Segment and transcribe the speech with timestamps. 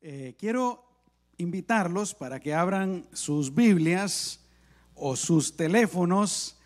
[0.00, 0.84] Eh, quiero
[1.38, 4.38] invitarlos para que abran sus Biblias
[4.94, 6.56] o sus teléfonos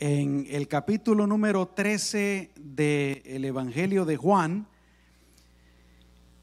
[0.00, 4.66] en el capítulo número 13 del Evangelio de Juan.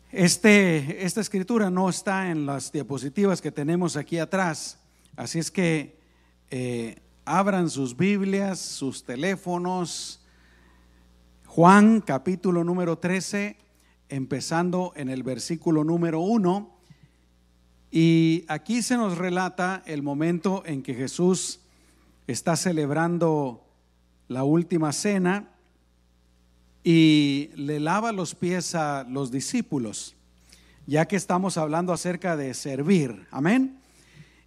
[0.10, 4.80] Este, esta escritura no está en las diapositivas que tenemos aquí atrás,
[5.18, 6.00] así es que
[6.50, 10.26] eh, abran sus Biblias, sus teléfonos.
[11.46, 13.58] Juan capítulo número 13
[14.12, 16.78] empezando en el versículo número uno.
[17.90, 21.62] Y aquí se nos relata el momento en que Jesús
[22.28, 23.66] está celebrando
[24.28, 25.50] la última cena
[26.84, 30.16] y le lava los pies a los discípulos,
[30.86, 33.28] ya que estamos hablando acerca de servir.
[33.32, 33.80] Amén.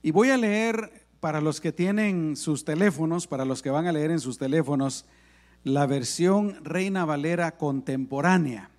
[0.02, 3.92] Y voy a leer para los que tienen sus teléfonos, para los que van a
[3.92, 5.06] leer en sus teléfonos,
[5.62, 8.70] la versión Reina Valera contemporánea.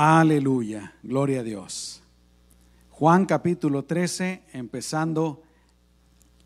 [0.00, 2.04] Aleluya, gloria a Dios.
[2.90, 5.42] Juan capítulo 13, empezando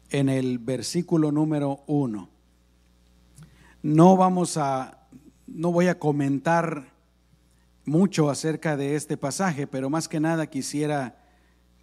[0.09, 2.31] en el versículo número 1.
[3.83, 5.07] No vamos a,
[5.47, 6.95] no voy a comentar
[7.85, 11.19] mucho acerca de este pasaje, pero más que nada quisiera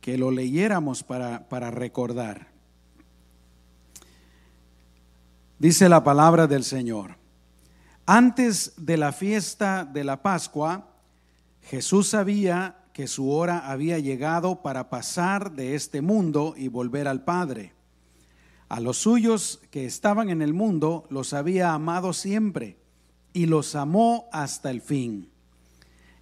[0.02, 2.48] que lo leyéramos para, para recordar.
[5.60, 7.18] Dice la palabra del Señor.
[8.08, 10.89] Antes de la fiesta de la Pascua,
[11.70, 17.24] Jesús sabía que su hora había llegado para pasar de este mundo y volver al
[17.24, 17.74] Padre.
[18.70, 22.78] A los suyos que estaban en el mundo los había amado siempre
[23.34, 25.30] y los amó hasta el fin.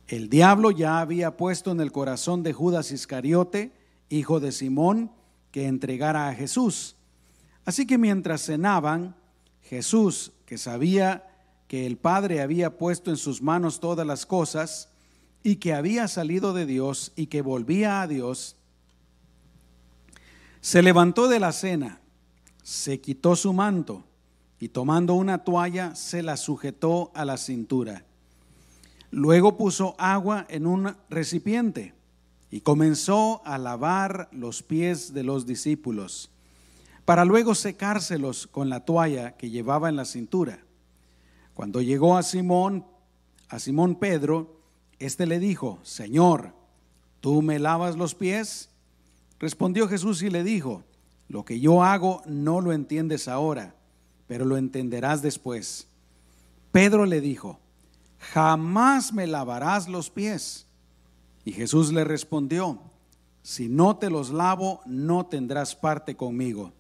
[0.10, 3.72] El diablo ya había puesto en el corazón de Judas Iscariote,
[4.10, 5.14] hijo de Simón,
[5.52, 6.98] que entregara a Jesús.
[7.64, 9.16] Así que mientras cenaban,
[9.62, 11.26] Jesús, que sabía
[11.70, 14.90] que el Padre había puesto en sus manos todas las cosas,
[15.44, 18.56] y que había salido de Dios y que volvía a Dios,
[20.62, 22.02] se levantó de la cena,
[22.64, 24.04] se quitó su manto
[24.60, 28.04] y tomando una toalla se la sujetó a la cintura.
[29.12, 31.94] Luego puso agua en un recipiente
[32.52, 36.30] y comenzó a lavar los pies de los discípulos,
[37.06, 40.60] para luego secárselos con la toalla que llevaba en la cintura.
[41.54, 42.86] Cuando llegó a Simón,
[43.50, 44.57] a Simón Pedro,
[45.00, 46.54] este le dijo, Señor,
[47.20, 48.70] ¿tú me lavas los pies?
[49.40, 50.84] Respondió Jesús y le dijo,
[51.28, 53.76] lo que yo hago no lo entiendes ahora,
[54.28, 55.88] pero lo entenderás después.
[56.72, 57.60] Pedro le dijo,
[58.20, 60.68] jamás me lavarás los pies.
[61.46, 62.80] Y Jesús le respondió,
[63.42, 66.74] si no te los lavo, no tendrás parte conmigo.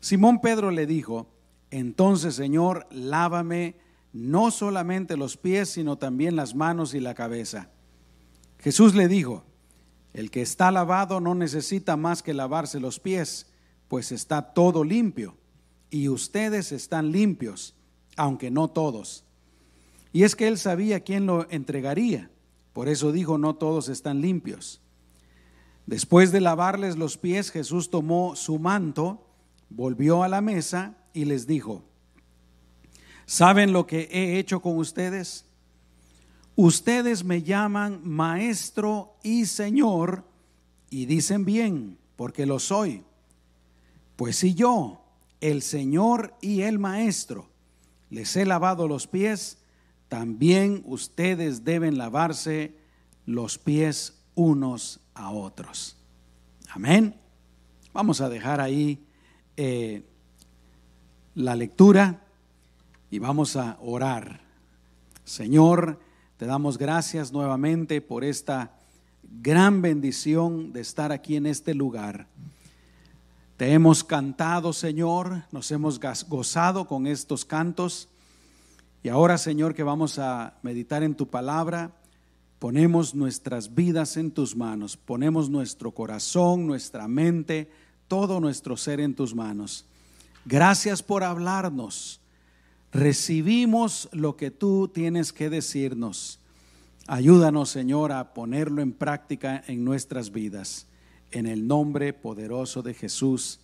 [0.00, 1.26] Simón Pedro le dijo,
[1.70, 3.76] entonces Señor, lávame
[4.14, 7.68] no solamente los pies, sino también las manos y la cabeza.
[8.60, 9.44] Jesús le dijo,
[10.12, 13.48] el que está lavado no necesita más que lavarse los pies,
[13.88, 15.36] pues está todo limpio,
[15.90, 17.74] y ustedes están limpios,
[18.16, 19.24] aunque no todos.
[20.12, 22.30] Y es que él sabía quién lo entregaría,
[22.72, 24.80] por eso dijo, no todos están limpios.
[25.86, 29.26] Después de lavarles los pies, Jesús tomó su manto,
[29.70, 31.82] volvió a la mesa y les dijo,
[33.26, 35.44] ¿Saben lo que he hecho con ustedes?
[36.56, 40.24] Ustedes me llaman maestro y señor
[40.90, 43.02] y dicen bien, porque lo soy.
[44.16, 45.04] Pues si yo,
[45.40, 47.48] el señor y el maestro,
[48.10, 49.58] les he lavado los pies,
[50.08, 52.76] también ustedes deben lavarse
[53.26, 55.96] los pies unos a otros.
[56.68, 57.16] Amén.
[57.92, 59.04] Vamos a dejar ahí
[59.56, 60.04] eh,
[61.34, 62.23] la lectura
[63.14, 64.40] y vamos a orar.
[65.24, 66.00] Señor,
[66.36, 68.72] te damos gracias nuevamente por esta
[69.40, 72.26] gran bendición de estar aquí en este lugar.
[73.56, 78.08] Te hemos cantado, Señor, nos hemos gozado con estos cantos.
[79.04, 81.92] Y ahora, Señor, que vamos a meditar en tu palabra,
[82.58, 87.70] ponemos nuestras vidas en tus manos, ponemos nuestro corazón, nuestra mente,
[88.08, 89.86] todo nuestro ser en tus manos.
[90.46, 92.20] Gracias por hablarnos
[92.94, 96.38] recibimos lo que tú tienes que decirnos.
[97.08, 100.86] Ayúdanos, Señor, a ponerlo en práctica en nuestras vidas.
[101.32, 103.58] En el nombre poderoso de Jesús.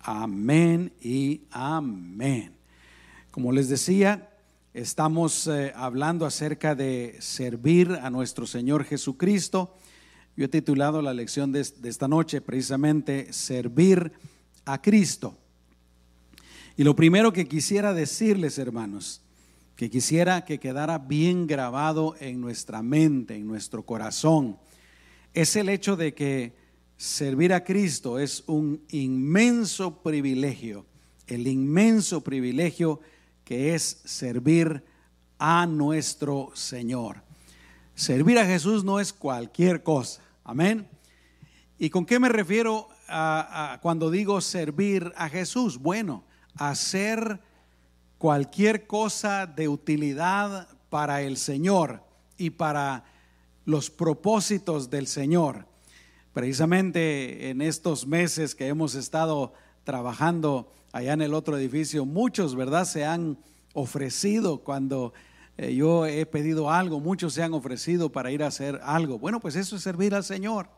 [0.00, 2.52] Amén y amén.
[3.30, 4.30] Como les decía,
[4.74, 9.76] estamos eh, hablando acerca de servir a nuestro Señor Jesucristo.
[10.36, 14.12] Yo he titulado la lección de esta noche precisamente Servir
[14.64, 15.38] a Cristo.
[16.76, 19.22] Y lo primero que quisiera decirles, hermanos,
[19.76, 24.58] que quisiera que quedara bien grabado en nuestra mente, en nuestro corazón,
[25.32, 26.54] es el hecho de que
[26.96, 30.86] servir a Cristo es un inmenso privilegio,
[31.26, 33.00] el inmenso privilegio
[33.44, 34.82] que es servir
[35.38, 37.22] a nuestro Señor.
[37.94, 40.86] Servir a Jesús no es cualquier cosa, amén.
[41.78, 45.78] ¿Y con qué me refiero a, cuando digo servir a Jesús?
[45.78, 46.24] Bueno,
[46.56, 47.40] hacer
[48.18, 52.02] cualquier cosa de utilidad para el Señor
[52.38, 53.04] y para
[53.64, 55.66] los propósitos del Señor.
[56.32, 59.52] Precisamente en estos meses que hemos estado
[59.84, 63.38] trabajando allá en el otro edificio, muchos, ¿verdad?, se han
[63.72, 65.12] ofrecido cuando
[65.58, 69.18] eh, yo he pedido algo, muchos se han ofrecido para ir a hacer algo.
[69.18, 70.68] Bueno, pues eso es servir al Señor.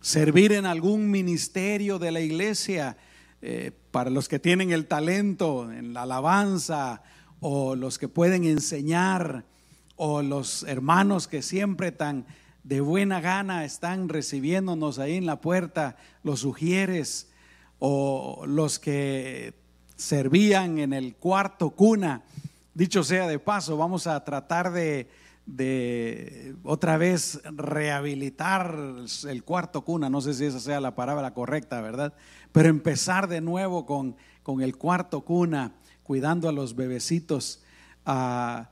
[0.00, 2.96] Servir en algún ministerio de la iglesia,
[3.40, 7.02] eh, para los que tienen el talento en la alabanza
[7.40, 9.44] o los que pueden enseñar
[9.96, 12.26] o los hermanos que siempre tan
[12.64, 17.28] de buena gana están recibiéndonos ahí en la puerta, los sugieres
[17.78, 19.54] o los que
[19.96, 22.22] servían en el cuarto cuna.
[22.74, 25.08] Dicho sea de paso, vamos a tratar de,
[25.48, 28.78] de otra vez rehabilitar
[29.26, 32.12] el cuarto cuna, no sé si esa sea la palabra correcta, ¿verdad?
[32.52, 35.72] Pero empezar de nuevo con, con el cuarto cuna,
[36.02, 37.62] cuidando a los bebecitos,
[38.04, 38.68] ah,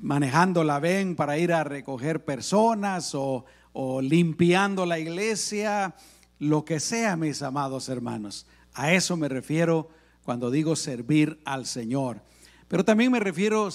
[0.00, 5.96] manejando la ven para ir a recoger personas o, o limpiando la iglesia,
[6.38, 8.46] lo que sea, mis amados hermanos.
[8.72, 9.90] A eso me refiero
[10.22, 12.22] cuando digo servir al Señor.
[12.68, 13.70] Pero también me refiero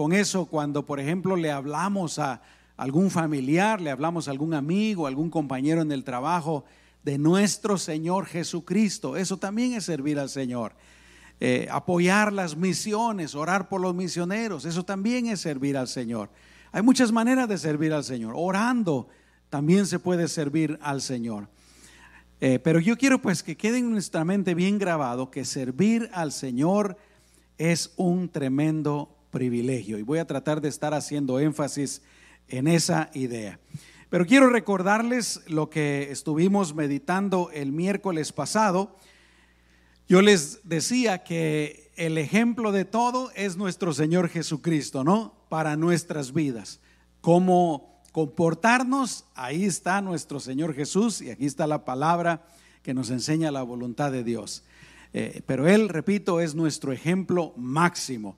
[0.00, 2.40] con eso cuando, por ejemplo, le hablamos a
[2.78, 6.64] algún familiar, le hablamos a algún amigo, algún compañero en el trabajo
[7.02, 9.18] de nuestro Señor Jesucristo.
[9.18, 10.72] Eso también es servir al Señor.
[11.38, 16.30] Eh, apoyar las misiones, orar por los misioneros, eso también es servir al Señor.
[16.72, 18.32] Hay muchas maneras de servir al Señor.
[18.38, 19.06] Orando
[19.50, 21.46] también se puede servir al Señor.
[22.40, 26.32] Eh, pero yo quiero pues que quede en nuestra mente bien grabado que servir al
[26.32, 26.96] Señor
[27.58, 29.98] es un tremendo privilegio.
[29.98, 32.02] Y voy a tratar de estar haciendo énfasis
[32.48, 33.58] en esa idea.
[34.10, 38.96] Pero quiero recordarles lo que estuvimos meditando el miércoles pasado.
[40.08, 45.34] Yo les decía que el ejemplo de todo es nuestro Señor Jesucristo, ¿no?
[45.48, 46.80] Para nuestras vidas.
[47.20, 52.42] Cómo comportarnos, ahí está nuestro Señor Jesús y aquí está la palabra
[52.82, 54.64] que nos enseña la voluntad de Dios.
[55.12, 58.36] Eh, pero Él, repito, es nuestro ejemplo máximo.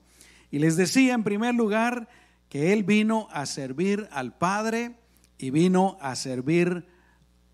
[0.53, 2.07] Y les decía en primer lugar
[2.47, 4.95] que Él vino a servir al Padre
[5.39, 6.85] y vino a servir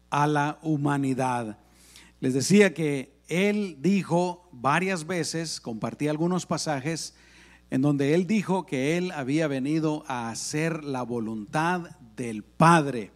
[0.09, 1.59] a la humanidad.
[2.19, 7.13] Les decía que él dijo varias veces, compartí algunos pasajes,
[7.69, 13.13] en donde él dijo que él había venido a hacer la voluntad del Padre.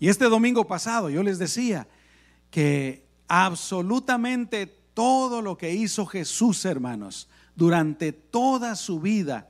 [0.00, 1.86] Y este domingo pasado yo les decía
[2.50, 9.48] que absolutamente todo lo que hizo Jesús, hermanos, durante toda su vida,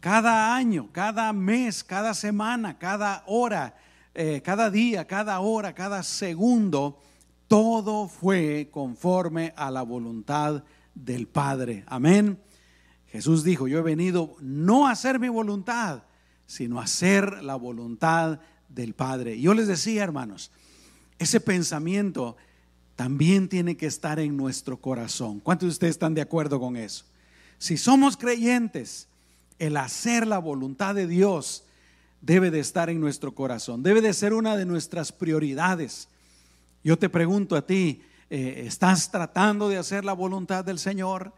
[0.00, 3.76] cada año, cada mes, cada semana, cada hora,
[4.14, 7.00] eh, cada día, cada hora, cada segundo,
[7.48, 10.64] todo fue conforme a la voluntad
[10.94, 11.84] del Padre.
[11.86, 12.38] Amén.
[13.08, 16.02] Jesús dijo, yo he venido no a hacer mi voluntad,
[16.46, 19.40] sino a hacer la voluntad del Padre.
[19.40, 20.50] yo les decía, hermanos,
[21.18, 22.36] ese pensamiento
[22.94, 25.40] también tiene que estar en nuestro corazón.
[25.40, 27.04] ¿Cuántos de ustedes están de acuerdo con eso?
[27.58, 29.08] Si somos creyentes,
[29.58, 31.64] el hacer la voluntad de Dios
[32.20, 36.08] debe de estar en nuestro corazón, debe de ser una de nuestras prioridades.
[36.84, 41.32] Yo te pregunto a ti, eh, ¿estás tratando de hacer la voluntad del Señor?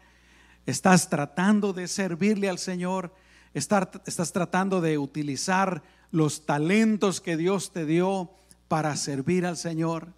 [0.65, 3.13] ¿Estás tratando de servirle al Señor?
[3.53, 8.31] ¿Estás tratando de utilizar los talentos que Dios te dio
[8.67, 10.09] para servir al Señor?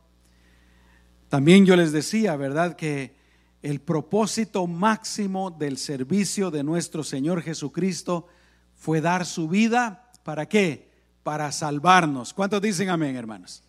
[1.30, 2.76] También yo les decía, ¿verdad?
[2.76, 3.16] Que
[3.62, 8.28] el propósito máximo del servicio de nuestro Señor Jesucristo
[8.76, 10.90] fue dar su vida ¿Para qué?
[11.24, 12.34] Para salvarnos.
[12.34, 13.64] ¿Cuántos dicen amén, hermanos?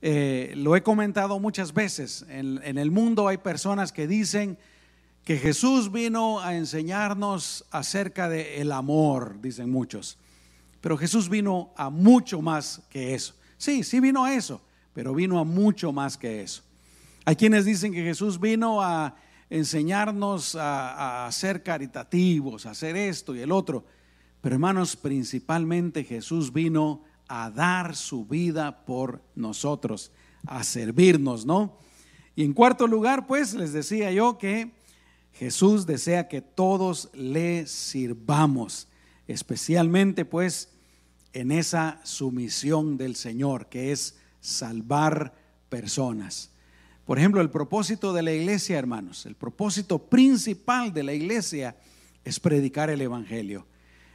[0.00, 2.24] Eh, lo he comentado muchas veces.
[2.28, 4.58] En, el mundo hay personas que dicen
[5.24, 10.18] que Jesús vino a enseñarnos acerca del el amor, dicen muchos.
[10.80, 13.34] Pero Jesús vino a mucho más que eso.
[13.58, 14.60] Sí, sí vino a eso,
[14.92, 16.62] pero vino a mucho más que eso.
[17.28, 19.16] Hay quienes dicen que Jesús vino a
[19.50, 23.84] enseñarnos a, ser caritativos, a hacer esto y el otro.
[24.40, 30.12] Pero hermanos, principalmente Jesús vino a dar su vida por nosotros,
[30.46, 31.78] a servirnos, ¿no?
[32.36, 34.70] Y en cuarto lugar, pues les decía yo que
[35.32, 38.86] Jesús desea que todos le sirvamos,
[39.26, 40.68] especialmente pues
[41.32, 45.34] en esa sumisión del Señor, que es salvar
[45.68, 46.52] personas.
[47.06, 51.76] Por ejemplo, el propósito de la iglesia, hermanos, el propósito principal de la iglesia
[52.24, 53.64] es predicar el Evangelio,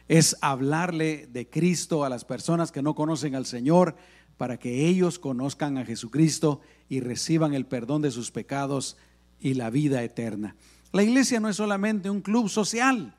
[0.10, 3.96] es hablarle de Cristo a las personas que no conocen al Señor
[4.38, 8.98] para que ellos conozcan a Jesucristo y reciban el perdón de sus pecados
[9.40, 10.58] y la vida eterna.
[10.92, 13.16] La iglesia no es solamente un club social,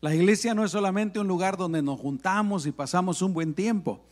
[0.00, 4.04] la iglesia no es solamente un lugar donde nos juntamos y pasamos un buen tiempo.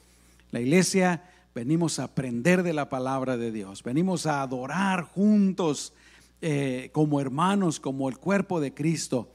[0.50, 1.22] La iglesia
[1.56, 5.94] venimos a aprender de la palabra de Dios, venimos a adorar juntos
[6.42, 9.32] eh, como hermanos, como el cuerpo de Cristo,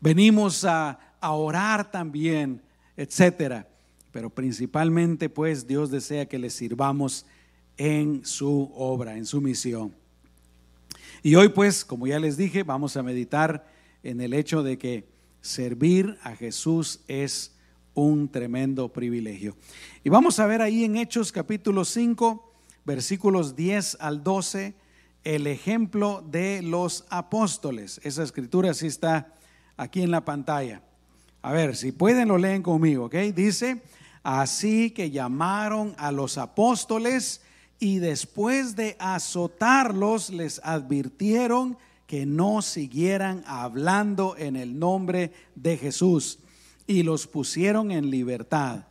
[0.00, 2.62] venimos a, a orar también,
[2.96, 3.66] etcétera.
[4.12, 7.26] Pero principalmente, pues, Dios desea que le sirvamos
[7.76, 9.92] en su obra, en su misión.
[11.20, 13.66] Y hoy, pues, como ya les dije, vamos a meditar
[14.04, 15.08] en el hecho de que
[15.40, 17.55] servir a Jesús es
[17.96, 19.56] un tremendo privilegio.
[20.04, 22.52] Y vamos a ver ahí en Hechos capítulo 5,
[22.84, 24.74] versículos 10 al 12,
[25.24, 27.98] el ejemplo de los apóstoles.
[28.04, 29.32] Esa escritura sí está
[29.78, 30.82] aquí en la pantalla.
[31.40, 33.14] A ver, si pueden lo leen conmigo, ¿ok?
[33.34, 33.80] Dice,
[34.22, 37.40] así que llamaron a los apóstoles
[37.78, 46.40] y después de azotarlos les advirtieron que no siguieran hablando en el nombre de Jesús
[46.86, 48.86] y los pusieron en libertad.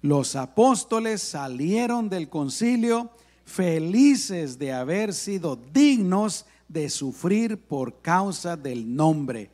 [0.00, 3.10] Los apóstoles salieron del concilio
[3.44, 9.50] felices de haber sido dignos de sufrir por causa del nombre.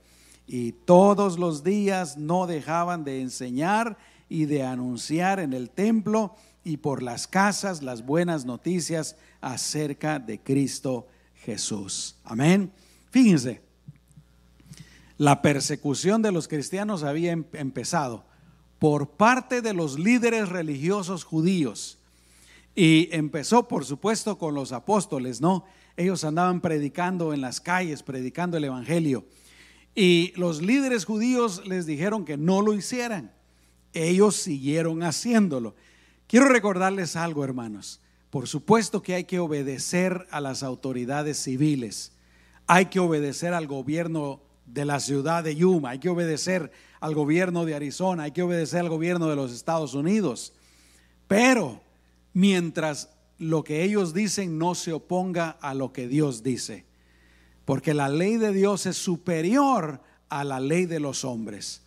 [0.47, 6.79] Y todos los días no dejaban de enseñar y de anunciar en el templo y
[6.79, 12.17] por las casas las buenas noticias acerca de Cristo Jesús.
[12.25, 12.71] Amén.
[13.11, 13.68] Fíjense,
[15.19, 18.25] la persecución de los cristianos había em-, empezado
[18.79, 21.99] por parte de los líderes religiosos judíos.
[22.75, 25.65] Y empezó, por supuesto, con los apóstoles, ¿no?
[25.97, 29.25] Ellos andaban predicando en las calles, predicando el Evangelio.
[29.97, 33.33] Y los líderes judíos les dijeron que no lo hicieran.
[33.93, 35.75] Ellos siguieron haciéndolo.
[36.29, 38.01] Quiero recordarles algo, hermanos.
[38.31, 42.13] Por supuesto que hay que obedecer a las autoridades civiles.
[42.69, 44.41] Hay que obedecer al gobierno
[44.73, 46.71] de la ciudad de Yuma, hay que obedecer
[47.01, 50.53] al gobierno de Arizona, hay que obedecer al gobierno de los Estados Unidos.
[51.27, 51.81] Pero
[52.33, 56.85] mientras lo que ellos dicen no se oponga a lo que Dios dice,
[57.65, 61.83] porque la ley de Dios es superior a la ley de los hombres.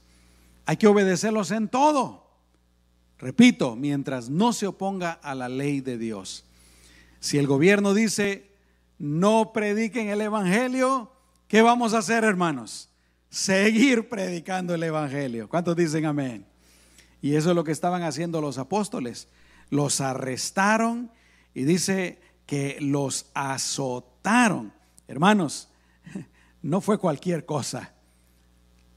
[0.65, 2.29] Hay que obedecerlos en todo.
[3.17, 6.45] Repito, mientras no se oponga a la ley de Dios.
[7.19, 8.49] Si el gobierno dice,
[8.97, 11.10] no prediquen el Evangelio,
[11.51, 12.87] ¿Qué vamos a hacer, hermanos?
[13.29, 15.49] Seguir predicando el Evangelio.
[15.49, 16.45] ¿Cuántos dicen amén?
[17.21, 19.27] Y eso es lo que estaban haciendo los apóstoles.
[19.69, 21.11] Los arrestaron
[21.53, 24.71] y dice que los azotaron.
[25.09, 25.67] Hermanos,
[26.61, 27.91] no fue cualquier cosa.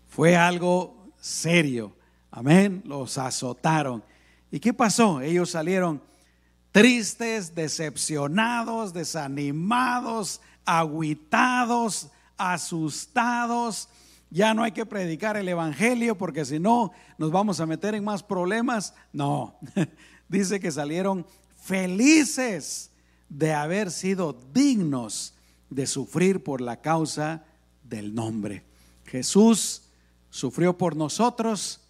[0.07, 1.97] Fue algo serio.
[2.31, 2.85] Amén.
[2.87, 4.05] Los azotaron.
[4.53, 5.21] ¿Y qué pasó?
[5.21, 6.01] Ellos salieron
[6.71, 13.89] tristes, decepcionados, desanimados, aguitados, asustados,
[14.31, 18.05] ya no hay que predicar el Evangelio porque si no nos vamos a meter en
[18.05, 18.95] más problemas.
[19.13, 19.59] No,
[20.29, 21.27] dice que salieron
[21.57, 22.91] felices
[23.29, 25.35] de haber sido dignos
[25.71, 27.45] de sufrir por la causa
[27.83, 28.65] del nombre.
[29.07, 29.83] Jesús
[30.31, 31.81] sufrió por nosotros.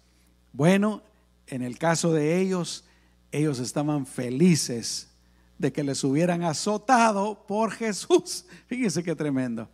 [0.53, 1.01] Bueno,
[1.47, 2.83] en el caso de ellos,
[3.31, 5.09] ellos estaban felices
[5.57, 8.45] de que les hubieran azotado por Jesús.
[8.67, 9.67] Fíjense qué tremendo.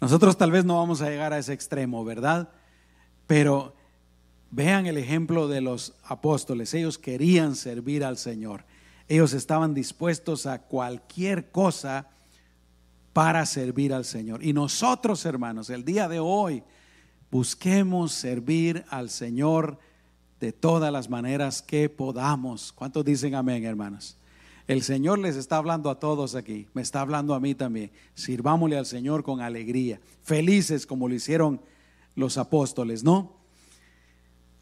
[0.00, 2.50] Nosotros tal vez no vamos a llegar a ese extremo, ¿verdad?
[3.26, 3.74] Pero
[4.50, 6.72] vean el ejemplo de los apóstoles.
[6.74, 8.64] Ellos querían servir al Señor.
[9.08, 12.08] Ellos estaban dispuestos a cualquier cosa
[13.12, 14.44] para servir al Señor.
[14.44, 16.62] Y nosotros, hermanos, el día de hoy,
[17.30, 19.78] busquemos servir al Señor
[20.38, 22.72] de todas las maneras que podamos.
[22.72, 24.16] ¿Cuántos dicen amén, hermanos?
[24.68, 27.90] El Señor les está hablando a todos aquí, me está hablando a mí también.
[28.14, 31.60] Sirvámosle al Señor con alegría, felices como lo hicieron
[32.14, 33.36] los apóstoles, ¿no?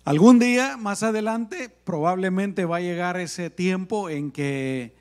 [0.04, 4.94] Algún día más adelante probablemente va a llegar ese tiempo en que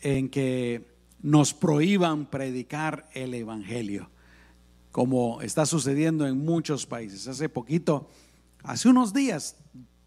[0.00, 4.10] en que nos prohíban predicar el evangelio,
[4.92, 7.26] como está sucediendo en muchos países.
[7.26, 8.08] Hace poquito,
[8.62, 9.56] hace unos días,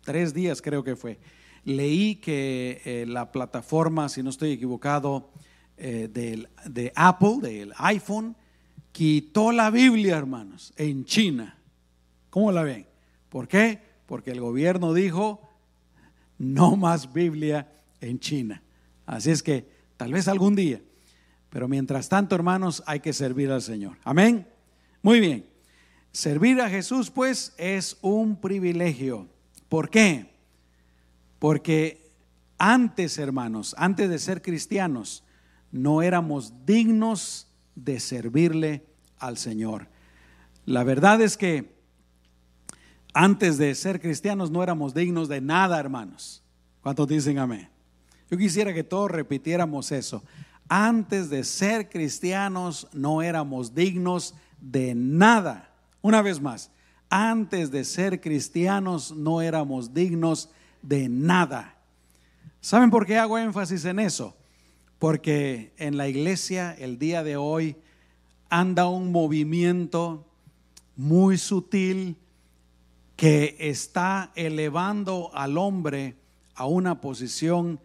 [0.01, 1.19] tres días creo que fue,
[1.69, 5.29] leí que eh, la plataforma, si no estoy equivocado,
[5.77, 8.35] eh, de Apple, del iPhone,
[8.91, 11.57] quitó la Biblia, hermanos, en China.
[12.29, 12.85] ¿Cómo la ven?
[13.29, 13.79] ¿Por qué?
[14.05, 15.49] Porque el gobierno dijo,
[16.37, 17.71] no más Biblia
[18.01, 18.61] en China.
[19.05, 20.81] Así es que tal vez algún día,
[21.49, 23.97] pero mientras tanto, hermanos, hay que servir al Señor.
[24.03, 24.47] Amén.
[25.01, 25.45] Muy bien.
[26.11, 29.27] Servir a Jesús, pues, es un privilegio.
[29.67, 30.28] ¿Por qué?
[31.39, 32.11] Porque
[32.57, 35.23] antes, hermanos, antes de ser cristianos,
[35.71, 38.85] no éramos dignos de servirle
[39.17, 39.87] al Señor.
[40.65, 41.79] La verdad es que
[43.13, 46.43] antes de ser cristianos no éramos dignos de nada, hermanos.
[46.81, 47.69] ¿Cuántos dicen amén?
[48.29, 50.23] Yo quisiera que todos repitiéramos eso.
[50.67, 55.73] Antes de ser cristianos no éramos dignos de nada.
[56.01, 56.71] Una vez más,
[57.09, 60.49] antes de ser cristianos no éramos dignos
[60.81, 61.77] de nada.
[62.61, 64.35] ¿Saben por qué hago énfasis en eso?
[64.97, 67.77] Porque en la iglesia el día de hoy
[68.49, 70.27] anda un movimiento
[70.95, 72.17] muy sutil
[73.15, 76.15] que está elevando al hombre
[76.55, 77.79] a una posición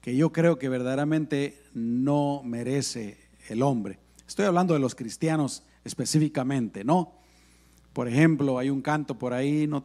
[0.00, 3.98] que yo creo que verdaderamente no merece el hombre.
[4.26, 7.12] Estoy hablando de los cristianos específicamente, ¿no?
[7.92, 9.84] Por ejemplo, hay un canto por ahí, no,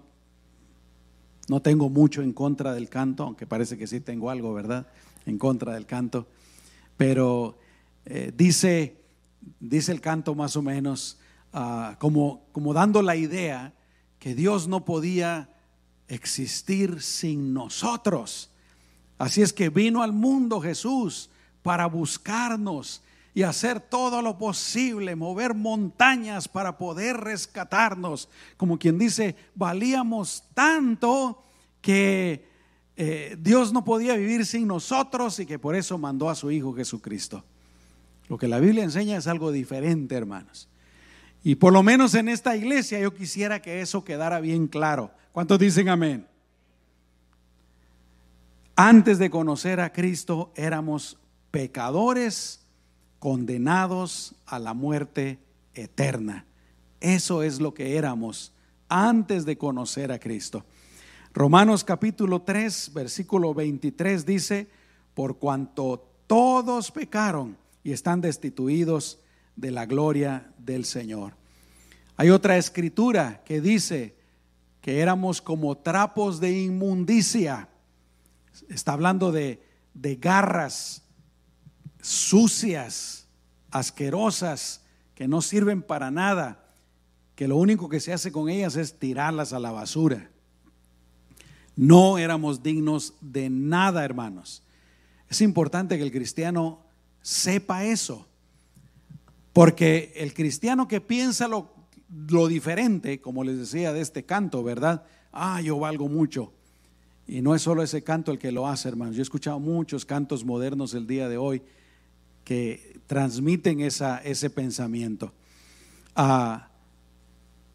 [1.49, 4.87] no tengo mucho en contra del canto, aunque parece que sí tengo algo, ¿verdad?
[5.25, 6.27] En contra del canto.
[6.95, 7.57] Pero
[8.05, 8.97] eh, dice,
[9.59, 11.17] dice el canto más o menos,
[11.53, 13.73] ah, como, como dando la idea
[14.19, 15.49] que Dios no podía
[16.07, 18.49] existir sin nosotros.
[19.17, 21.29] Así es que vino al mundo Jesús
[21.61, 23.01] para buscarnos
[23.33, 28.29] y hacer todo lo posible, mover montañas para poder rescatarnos.
[28.57, 31.43] Como quien dice, valíamos tanto
[31.81, 32.47] que
[32.97, 36.73] eh, Dios no podía vivir sin nosotros y que por eso mandó a su Hijo
[36.73, 37.43] Jesucristo.
[38.27, 40.67] Lo que la Biblia enseña es algo diferente, hermanos.
[41.43, 45.11] Y por lo menos en esta iglesia yo quisiera que eso quedara bien claro.
[45.31, 46.27] ¿Cuántos dicen amén?
[48.75, 51.17] Antes de conocer a Cristo éramos
[51.51, 52.58] pecadores
[53.19, 55.39] condenados a la muerte
[55.73, 56.45] eterna.
[56.99, 58.53] Eso es lo que éramos
[58.87, 60.65] antes de conocer a Cristo.
[61.33, 64.67] Romanos capítulo 3, versículo 23 dice,
[65.13, 69.19] por cuanto todos pecaron y están destituidos
[69.55, 71.33] de la gloria del Señor.
[72.17, 74.15] Hay otra escritura que dice
[74.81, 77.69] que éramos como trapos de inmundicia.
[78.69, 79.61] Está hablando de,
[79.93, 81.03] de garras
[82.01, 83.18] sucias,
[83.71, 84.81] asquerosas,
[85.15, 86.65] que no sirven para nada,
[87.35, 90.29] que lo único que se hace con ellas es tirarlas a la basura.
[91.75, 94.63] No éramos dignos de nada, hermanos.
[95.29, 96.81] Es importante que el cristiano
[97.21, 98.27] sepa eso.
[99.53, 101.69] Porque el cristiano que piensa lo,
[102.29, 105.03] lo, diferente, como les decía de este canto, ¿verdad?
[105.31, 106.53] Ah, yo valgo mucho.
[107.27, 109.15] Y no es solo ese canto el que lo hace, hermanos.
[109.15, 111.61] Yo he escuchado muchos cantos modernos el día de hoy
[112.43, 115.33] que transmiten esa, ese pensamiento.
[116.15, 116.69] Ah,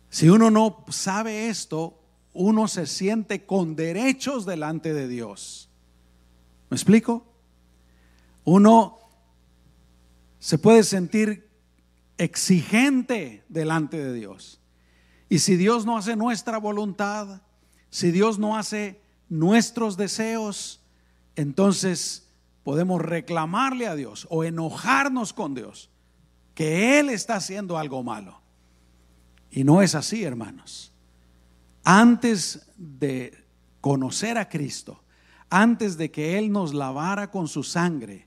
[0.09, 2.01] si uno no sabe esto,
[2.33, 5.69] uno se siente con derechos delante de Dios.
[6.71, 7.27] ¿Me explico?
[8.45, 9.01] Uno
[10.39, 11.51] se puede sentir
[12.17, 14.61] exigente delante de Dios.
[15.29, 17.43] Y si Dios no hace nuestra voluntad,
[17.91, 20.81] si Dios no hace nuestros deseos,
[21.35, 22.24] entonces
[22.65, 25.91] podemos reclamarle a Dios o enojarnos con Dios
[26.55, 28.41] que Él está haciendo algo malo.
[29.51, 30.93] Y no es así, hermanos.
[31.85, 33.45] Antes de
[33.81, 35.03] conocer a Cristo,
[35.51, 38.27] antes de que Él nos lavara con su sangre,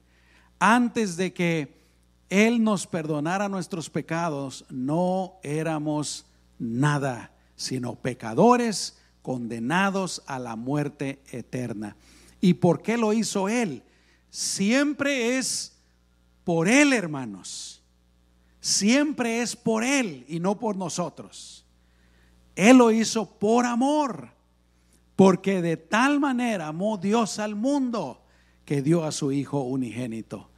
[0.60, 1.78] antes de que
[2.30, 6.26] él nos perdonara nuestros pecados, no éramos
[6.60, 11.96] nada, sino pecadores condenados a la muerte eterna.
[12.42, 13.84] ¿Y por qué lo hizo Él?
[14.30, 15.78] Siempre es
[16.44, 17.82] por Él, hermanos.
[18.60, 21.66] Siempre es por Él y no por nosotros.
[22.56, 24.30] Él lo hizo por amor,
[25.16, 28.24] porque de tal manera amó Dios al mundo
[28.66, 30.50] que dio a su Hijo unigénito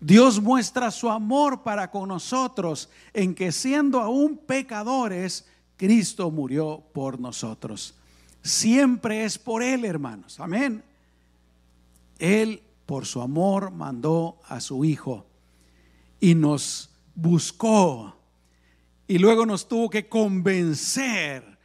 [0.00, 7.18] Dios muestra su amor para con nosotros en que siendo aún pecadores, Cristo murió por
[7.18, 7.94] nosotros.
[8.42, 10.38] Siempre es por Él, hermanos.
[10.38, 10.84] Amén.
[12.18, 15.26] Él, por su amor, mandó a su Hijo
[16.20, 18.16] y nos buscó.
[19.06, 21.58] Y luego nos tuvo que convencer,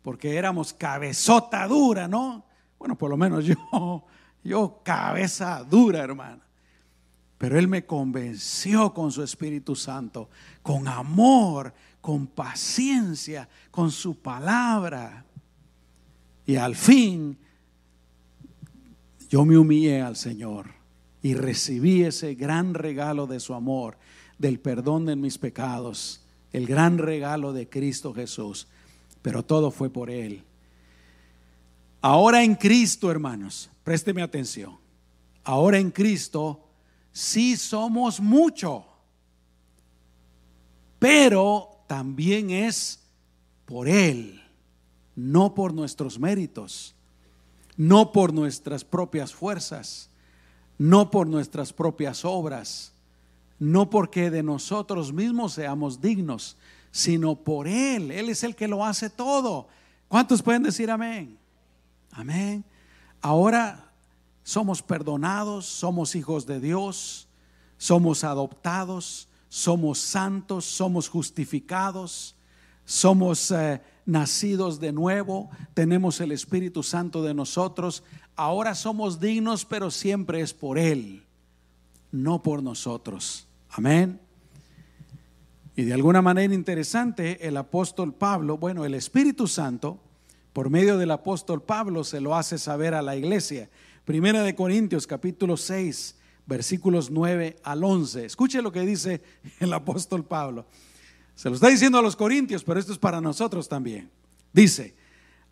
[0.00, 2.44] porque éramos cabezota dura, ¿no?
[2.78, 3.56] Bueno, por lo menos yo,
[4.44, 6.50] yo cabeza dura, hermano
[7.40, 10.28] pero Él me convenció con su Espíritu Santo,
[10.60, 15.24] con amor, con paciencia, con su palabra.
[16.44, 17.38] Y al fin
[19.30, 20.72] yo me humillé al Señor
[21.22, 23.96] y recibí ese gran regalo de su amor,
[24.38, 28.66] del perdón de mis pecados, el gran regalo de Cristo Jesús.
[29.22, 30.42] Pero todo fue por Él.
[32.00, 34.76] Ahora en Cristo, hermanos, présteme atención.
[35.44, 36.66] Ahora en Cristo
[37.12, 38.84] sí somos mucho,
[40.98, 43.00] pero también es
[43.64, 44.42] por Él,
[45.14, 46.96] no por nuestros méritos,
[47.80, 50.10] no por nuestras propias fuerzas,
[50.76, 52.92] no por nuestras propias obras,
[53.58, 56.58] no porque de nosotros mismos seamos dignos,
[56.90, 58.10] sino por Él.
[58.10, 59.66] Él es el que lo hace todo.
[60.08, 61.38] ¿Cuántos pueden decir amén?
[62.12, 62.62] Amén.
[63.22, 63.90] Ahora
[64.44, 67.28] somos perdonados, somos hijos de Dios,
[67.78, 72.36] somos adoptados, somos santos, somos justificados,
[72.84, 78.02] somos eh, nacidos de nuevo, tenemos el Espíritu Santo de nosotros.
[78.36, 81.24] Ahora somos dignos, pero siempre es por Él,
[82.10, 83.46] no por nosotros.
[83.70, 84.20] Amén.
[85.76, 89.98] Y de alguna manera interesante, el apóstol Pablo, bueno, el Espíritu Santo,
[90.52, 93.70] por medio del apóstol Pablo, se lo hace saber a la iglesia.
[94.04, 98.24] Primera de Corintios, capítulo 6, versículos 9 al 11.
[98.24, 99.22] Escuche lo que dice
[99.60, 100.66] el apóstol Pablo.
[101.40, 104.10] Se lo está diciendo a los corintios, pero esto es para nosotros también.
[104.52, 104.94] Dice,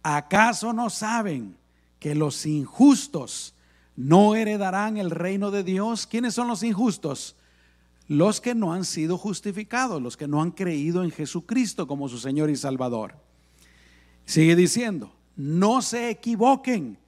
[0.03, 1.57] ¿acaso no saben
[1.99, 3.55] que los injustos
[3.97, 6.07] no heredarán el reino de Dios?
[6.07, 7.37] ¿Quiénes son los injustos?
[8.07, 12.19] Los que no han sido justificados, los que no han creído en Jesucristo como su
[12.19, 13.15] Señor y Salvador.
[14.27, 16.99] Sigue diciendo, no se equivoquen.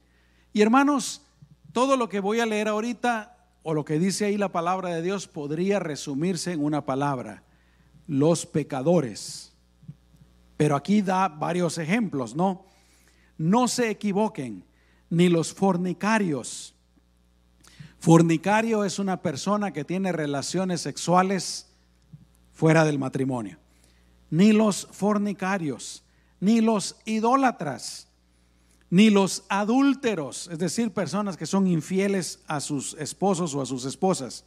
[0.53, 1.21] Y hermanos,
[1.71, 5.03] todo lo que voy a leer ahorita o lo que dice ahí la palabra de
[5.03, 7.43] Dios podría resumirse en una palabra,
[8.07, 9.53] los pecadores.
[10.57, 12.65] Pero aquí da varios ejemplos, ¿no?
[13.37, 14.65] No se equivoquen,
[15.09, 16.75] ni los fornicarios.
[17.99, 21.67] Fornicario es una persona que tiene relaciones sexuales
[22.53, 23.57] fuera del matrimonio.
[24.29, 26.03] Ni los fornicarios,
[26.39, 28.11] ni los idólatras
[28.91, 33.85] ni los adúlteros, es decir, personas que son infieles a sus esposos o a sus
[33.85, 34.43] esposas,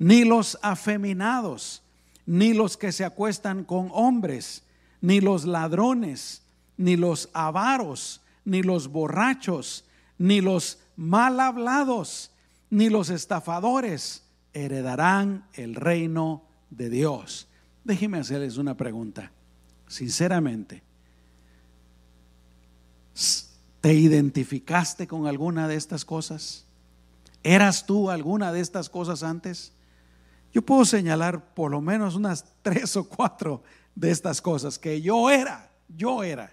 [0.00, 1.84] ni los afeminados,
[2.28, 4.62] ni los que se acuestan con hombres,
[5.00, 6.42] ni los ladrones,
[6.76, 9.86] ni los avaros, ni los borrachos,
[10.18, 12.30] ni los mal hablados,
[12.68, 17.48] ni los estafadores heredarán el reino de Dios.
[17.82, 19.32] Déjeme hacerles una pregunta,
[19.86, 20.82] sinceramente.
[23.80, 26.66] ¿Te identificaste con alguna de estas cosas?
[27.42, 29.72] ¿Eras tú alguna de estas cosas antes?
[30.52, 33.62] Yo puedo señalar por lo menos unas tres o cuatro
[33.94, 36.50] de estas cosas que yo era, yo era.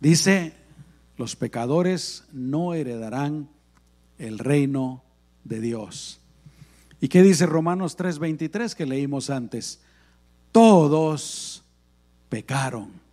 [0.00, 0.54] Dice,
[1.16, 3.48] los pecadores no heredarán
[4.18, 5.02] el reino
[5.44, 6.20] de Dios.
[7.00, 9.80] ¿Y qué dice Romanos 3:23 que leímos antes?
[10.52, 11.64] Todos
[12.28, 13.08] pecaron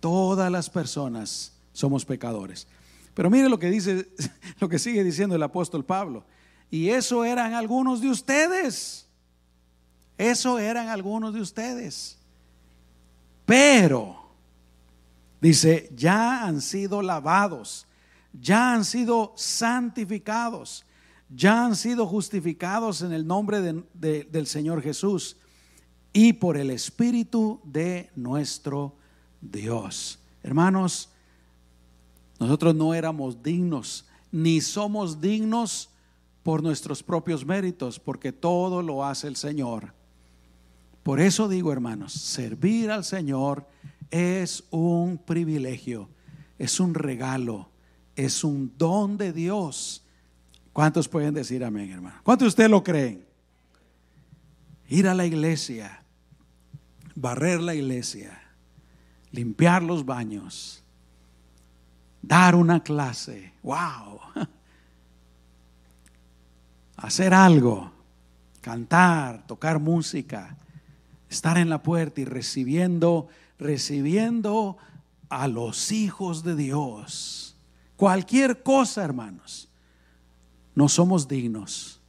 [0.00, 2.66] Todas las personas somos pecadores.
[3.14, 4.08] Pero mire lo que dice,
[4.60, 6.24] lo que sigue diciendo el apóstol Pablo.
[6.70, 9.06] Y eso eran algunos de ustedes.
[10.18, 12.18] Eso eran algunos de ustedes.
[13.44, 14.16] Pero,
[15.40, 17.86] dice, ya han sido lavados,
[18.32, 20.84] ya han sido santificados,
[21.28, 23.60] ya han sido justificados en el nombre
[23.94, 25.36] del Señor Jesús
[26.12, 28.96] y por el Espíritu de nuestro
[29.40, 30.18] Dios.
[30.42, 31.10] Hermanos,
[32.38, 35.90] nosotros no éramos dignos, ni somos dignos
[36.46, 39.92] por nuestros propios méritos, porque todo lo hace el Señor.
[41.02, 43.66] Por eso digo, hermanos, servir al Señor
[44.12, 46.08] es un privilegio,
[46.56, 47.68] es un regalo,
[48.14, 50.04] es un don de Dios.
[50.72, 52.20] ¿Cuántos pueden decir amén, hermano?
[52.22, 53.26] ¿Cuántos de ustedes lo creen?
[54.88, 56.04] Ir a la iglesia,
[57.16, 58.40] barrer la iglesia,
[59.32, 60.84] limpiar los baños,
[62.22, 64.20] dar una clase, wow,
[66.96, 67.92] hacer algo,
[68.60, 70.56] cantar, tocar música,
[71.28, 73.28] estar en la puerta y recibiendo,
[73.58, 74.76] recibiendo
[75.28, 77.56] a los hijos de Dios.
[77.96, 79.68] Cualquier cosa, hermanos,
[80.74, 82.00] no somos dignos.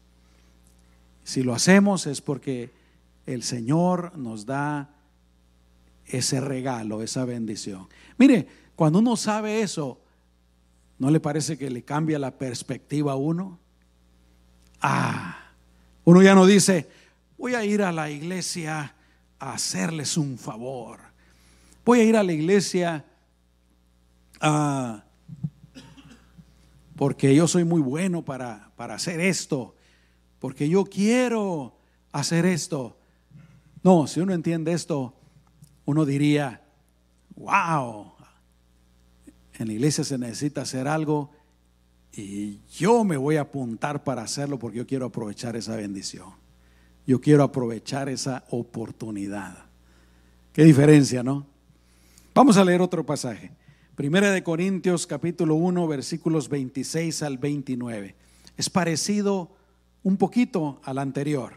[1.23, 2.71] Si lo hacemos es porque
[3.25, 4.89] el Señor nos da
[6.05, 7.87] ese regalo, esa bendición.
[8.17, 9.99] Mire, cuando uno sabe eso,
[10.99, 13.59] ¿no le parece que le cambia la perspectiva a uno?
[14.81, 15.51] Ah,
[16.03, 16.89] uno ya no dice,
[17.37, 18.95] voy a ir a la iglesia
[19.39, 20.99] a hacerles un favor.
[21.85, 23.05] Voy a ir a la iglesia
[24.39, 25.03] a
[26.97, 29.75] porque yo soy muy bueno para, para hacer esto,
[30.39, 31.77] porque yo quiero
[32.11, 32.97] hacer esto.
[33.83, 35.13] No, si uno entiende esto,
[35.85, 36.63] uno diría,
[37.35, 38.13] wow,
[39.59, 41.31] en la iglesia se necesita hacer algo
[42.17, 46.29] y yo me voy a apuntar para hacerlo porque yo quiero aprovechar esa bendición.
[47.05, 49.65] Yo quiero aprovechar esa oportunidad.
[50.51, 51.45] Qué diferencia, ¿no?
[52.33, 53.51] Vamos a leer otro pasaje.
[53.95, 58.15] Primera de Corintios capítulo 1 versículos 26 al 29.
[58.57, 59.51] Es parecido
[60.01, 61.53] un poquito al anterior.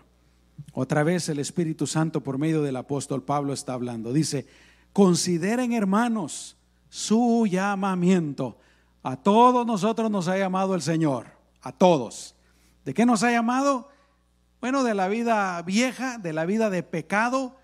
[0.72, 4.12] Otra vez el Espíritu Santo por medio del apóstol Pablo está hablando.
[4.12, 4.46] Dice,
[4.92, 6.56] consideren hermanos
[6.90, 8.58] su llamamiento.
[9.02, 11.26] A todos nosotros nos ha llamado el Señor,
[11.62, 12.34] a todos.
[12.84, 13.88] ¿De qué nos ha llamado?
[14.60, 17.56] Bueno, de la vida vieja, de la vida de pecado,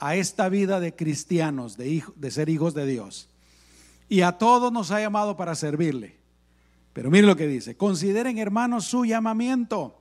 [0.00, 3.28] a esta vida de cristianos, de, ser hijos de Dios
[4.08, 6.18] y a todos nos ha llamado para servirle.
[6.92, 9.96] Pero mire lo que dice, consideren hermanos su llamamiento.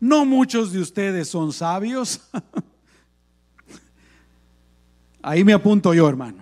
[0.00, 2.20] No muchos de ustedes son sabios.
[5.22, 6.41] Ahí me apunto yo, hermano.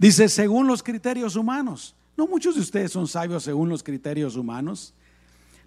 [0.00, 1.94] Dice, según los criterios humanos.
[2.16, 4.94] No muchos de ustedes son sabios según los criterios humanos.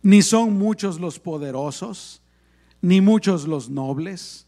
[0.02, 2.19] Ni son muchos los poderosos,
[2.82, 4.48] ni muchos los nobles,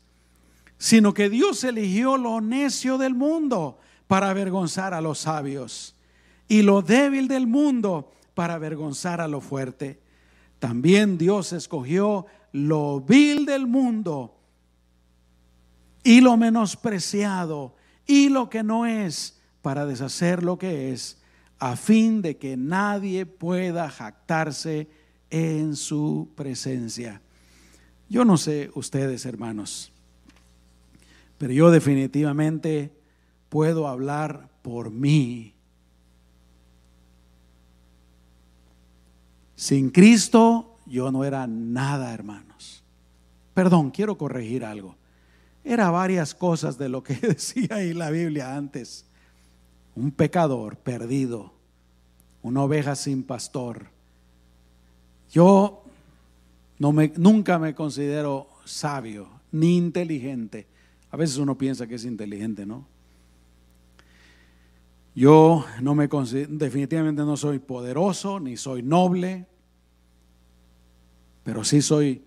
[0.80, 5.96] sino que Dios eligió lo necio del mundo para avergonzar a los sabios
[6.48, 10.00] y lo débil del mundo para avergonzar a lo fuerte.
[10.58, 14.36] También Dios escogió lo vil del mundo
[16.04, 17.76] y lo menospreciado
[18.08, 19.35] y lo que no es
[19.66, 21.18] para deshacer lo que es,
[21.58, 24.88] a fin de que nadie pueda jactarse
[25.32, 27.20] en su presencia.
[28.08, 29.92] Yo no sé ustedes, hermanos,
[31.40, 32.96] pero yo definitivamente
[33.50, 35.56] puedo hablar por mí.
[39.56, 42.84] Sin Cristo yo no era nada, hermanos.
[43.56, 44.96] Perdón, quiero corregir algo.
[45.64, 49.06] Era varias cosas de lo que decía ahí la Biblia antes.
[49.96, 51.54] Un pecador perdido,
[52.42, 53.88] una oveja sin pastor.
[55.32, 55.84] Yo
[56.80, 60.68] no me, nunca me considero sabio ni inteligente.
[61.12, 62.86] A veces uno piensa que es inteligente, ¿no?
[65.16, 69.46] Yo no me definitivamente no soy poderoso ni soy noble,
[71.44, 72.22] pero sí soy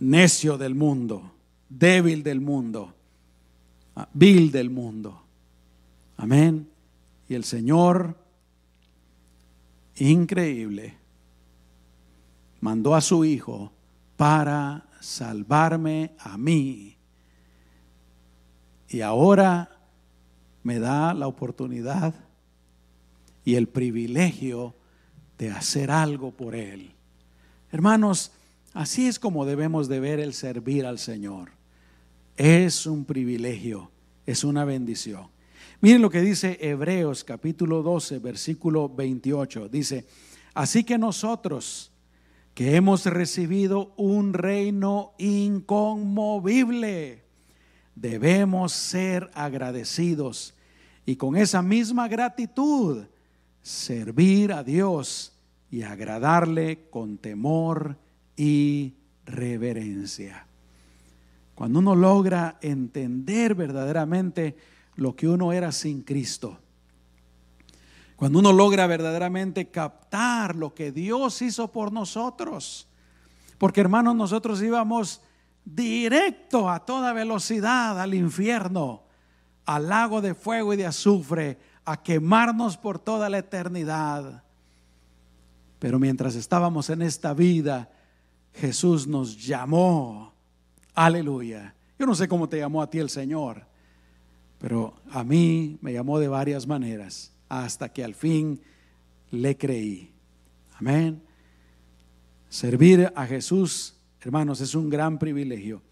[0.00, 1.30] necio del mundo,
[1.68, 2.92] débil del mundo,
[3.94, 5.22] ah, vil del mundo.
[6.16, 6.71] Amén.
[7.32, 8.14] Y el Señor,
[9.96, 10.98] increíble,
[12.60, 13.72] mandó a su Hijo
[14.18, 16.98] para salvarme a mí.
[18.86, 19.70] Y ahora
[20.62, 22.14] me da la oportunidad
[23.46, 24.74] y el privilegio
[25.38, 26.92] de hacer algo por Él.
[27.70, 28.32] Hermanos,
[28.74, 31.52] así es como debemos de ver el servir al Señor.
[32.36, 33.90] Es un privilegio,
[34.26, 35.32] es una bendición.
[35.80, 39.68] Miren lo que dice Hebreos capítulo 12, versículo 28.
[39.68, 40.06] Dice,
[40.54, 41.92] así que nosotros
[42.54, 47.22] que hemos recibido un reino inconmovible,
[47.94, 50.54] debemos ser agradecidos
[51.06, 53.04] y con esa misma gratitud
[53.62, 55.32] servir a Dios
[55.70, 57.96] y agradarle con temor
[58.36, 58.94] y
[59.24, 60.46] reverencia.
[61.54, 64.56] Cuando uno logra entender verdaderamente
[64.96, 66.58] lo que uno era sin Cristo,
[68.16, 72.86] cuando uno logra verdaderamente captar lo que Dios hizo por nosotros,
[73.58, 75.20] porque hermanos, nosotros íbamos
[75.64, 79.02] directo a toda velocidad al infierno,
[79.64, 84.42] al lago de fuego y de azufre, a quemarnos por toda la eternidad.
[85.78, 87.90] Pero mientras estábamos en esta vida,
[88.52, 90.32] Jesús nos llamó.
[90.94, 91.74] Aleluya.
[91.98, 93.66] Yo no sé cómo te llamó a ti el Señor,
[94.62, 98.62] pero a mí me llamó de varias maneras, hasta que al fin
[99.30, 100.10] le creí.
[100.78, 101.20] Amén.
[102.48, 105.82] Servir a Jesús Hermanos, es un gran privilegio.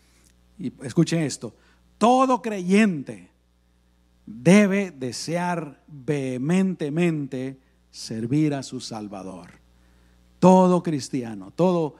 [0.58, 1.54] Y escuchen esto,
[1.98, 3.30] todo creyente
[4.24, 7.58] debe desear vehementemente
[7.90, 9.50] servir a su Salvador.
[10.38, 11.96] Todo cristiano, todo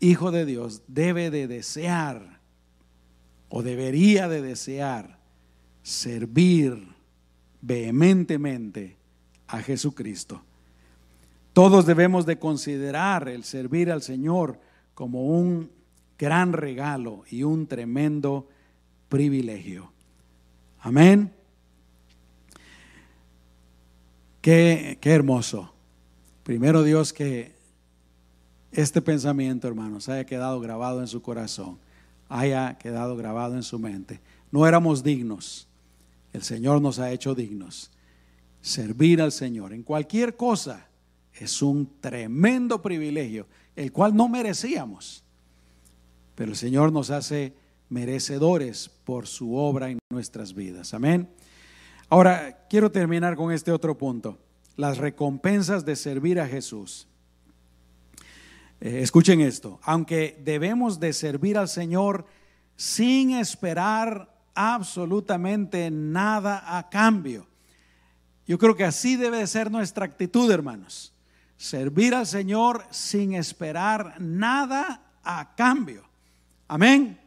[0.00, 2.40] hijo de Dios debe de desear
[3.50, 5.19] o debería de desear
[5.90, 6.86] servir
[7.60, 8.96] vehementemente
[9.48, 10.40] a Jesucristo.
[11.52, 14.60] Todos debemos de considerar el servir al Señor
[14.94, 15.70] como un
[16.16, 18.48] gran regalo y un tremendo
[19.08, 19.92] privilegio.
[20.78, 21.32] Amén.
[24.40, 25.74] Qué, qué hermoso.
[26.44, 27.52] Primero Dios que
[28.70, 31.78] este pensamiento, hermanos, haya quedado grabado en su corazón,
[32.28, 34.20] haya quedado grabado en su mente.
[34.52, 35.66] No éramos dignos.
[36.32, 37.90] El Señor nos ha hecho dignos.
[38.60, 40.88] Servir al Señor en cualquier cosa
[41.32, 45.24] es un tremendo privilegio, el cual no merecíamos.
[46.34, 47.54] Pero el Señor nos hace
[47.88, 50.94] merecedores por su obra en nuestras vidas.
[50.94, 51.28] Amén.
[52.08, 54.38] Ahora, quiero terminar con este otro punto,
[54.76, 57.06] las recompensas de servir a Jesús.
[58.80, 62.26] Eh, escuchen esto, aunque debemos de servir al Señor
[62.76, 67.46] sin esperar absolutamente nada a cambio.
[68.46, 71.12] Yo creo que así debe de ser nuestra actitud, hermanos.
[71.56, 76.02] Servir al Señor sin esperar nada a cambio.
[76.66, 77.20] Amén.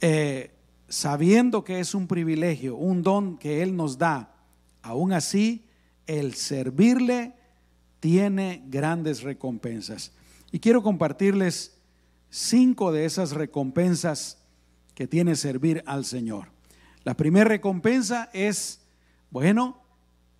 [0.00, 0.50] Eh,
[0.88, 4.34] sabiendo que es un privilegio, un don que Él nos da,
[4.82, 5.64] aún así,
[6.06, 7.34] el servirle
[8.00, 10.12] tiene grandes recompensas.
[10.52, 11.76] Y quiero compartirles
[12.30, 14.38] cinco de esas recompensas
[14.96, 16.48] que tiene servir al Señor.
[17.04, 18.80] La primera recompensa es,
[19.30, 19.80] bueno,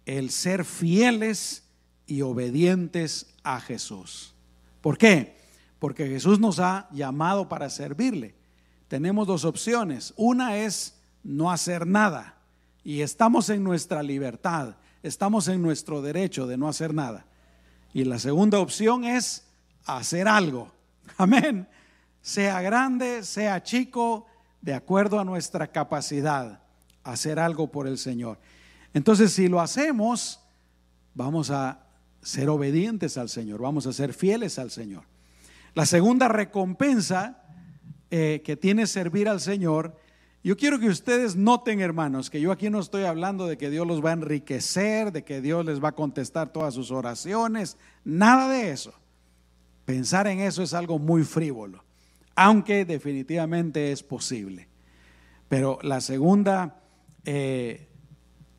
[0.04, 1.62] el ser fieles
[2.08, 4.34] y obedientes a Jesús.
[4.80, 5.36] ¿Por qué?
[5.78, 8.34] Porque Jesús nos ha llamado para servirle
[8.88, 10.12] tenemos dos opciones.
[10.16, 12.36] Una es no hacer nada
[12.84, 17.26] y estamos en nuestra libertad, estamos en nuestro derecho de no hacer nada.
[17.92, 19.44] Y la segunda opción es
[19.86, 20.70] hacer algo.
[21.16, 21.66] Amén.
[22.20, 24.26] Sea grande, sea chico,
[24.66, 26.58] de acuerdo a nuestra capacidad,
[27.04, 28.40] hacer algo por el Señor.
[28.94, 30.40] Entonces, si lo hacemos,
[31.14, 31.86] vamos a
[32.20, 35.04] ser obedientes al Señor, vamos a ser fieles al Señor.
[35.74, 37.44] La segunda recompensa
[38.10, 39.94] eh, que tiene servir al Señor,
[40.42, 43.86] yo quiero que ustedes noten, hermanos, que yo aquí no estoy hablando de que Dios
[43.86, 48.48] los va a enriquecer, de que Dios les va a contestar todas sus oraciones, nada
[48.48, 48.92] de eso.
[49.84, 51.84] Pensar en eso es algo muy frívolo,
[52.36, 54.68] aunque definitivamente es posible.
[55.48, 56.80] Pero la segunda,
[57.24, 57.88] eh,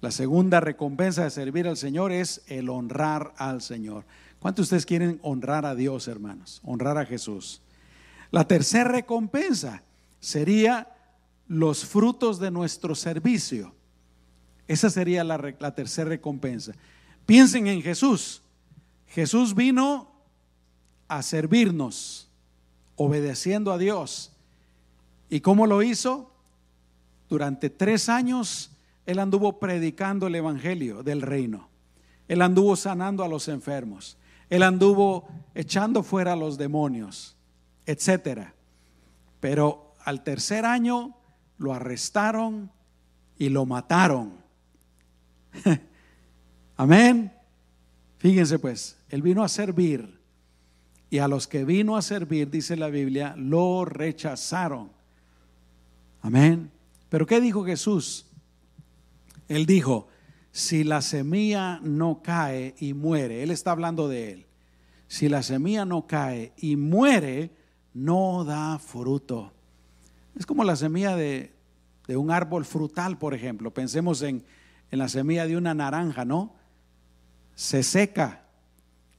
[0.02, 4.06] la segunda recompensa de servir al Señor es el honrar al Señor.
[4.40, 6.62] ¿Cuántos de ustedes quieren honrar a Dios, hermanos?
[6.64, 7.62] Honrar a Jesús.
[8.32, 9.84] La tercera recompensa
[10.20, 10.90] sería
[11.48, 13.74] los frutos de nuestro servicio.
[14.68, 16.74] Esa sería la, tercera recompensa.
[17.26, 18.42] Piensen en Jesús.
[19.08, 20.12] Jesús vino
[21.08, 22.27] a servirnos,
[22.98, 24.34] obedeciendo a Dios.
[25.30, 26.34] ¿Y cómo lo hizo?
[27.30, 28.72] Durante tres años
[29.06, 31.70] Él anduvo predicando el Evangelio del reino.
[32.28, 34.18] Él anduvo sanando a los enfermos.
[34.50, 37.38] Él anduvo echando fuera a los demonios
[37.88, 38.54] etcétera.
[39.40, 41.16] Pero al tercer año
[41.58, 42.70] lo arrestaron
[43.40, 44.34] y lo mataron.
[46.76, 47.34] Amén.
[48.18, 50.17] Fíjense pues, él vino a servir
[51.10, 54.92] y a los que vino a servir, dice la Biblia, lo rechazaron.
[56.22, 56.72] Amén.
[57.10, 58.26] Pero ¿qué dijo Jesús?
[59.48, 60.08] Él dijo,
[60.52, 64.46] si la semilla no cae y muere, él está hablando de él,
[65.08, 67.52] si la semilla no cae y muere,
[67.94, 69.54] no da fruto.
[70.36, 71.54] Es como la semilla de,
[72.10, 73.74] un árbol frutal, por ejemplo.
[73.74, 74.44] Pensemos en,
[74.92, 76.54] en la semilla de una naranja, ¿no?
[77.56, 78.44] Se seca,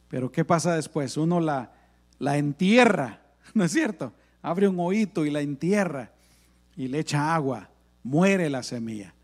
[0.08, 1.16] pero ¿qué pasa después?
[1.16, 1.72] Uno la,
[2.18, 3.22] la entierra,
[3.54, 4.12] ¿no es cierto?
[4.42, 6.12] Abre un oído y la entierra
[6.76, 7.70] y le echa agua,
[8.02, 9.14] muere la semilla.